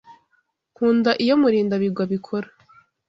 [0.73, 2.47] Nkunda iyo Murindabigwi abikora.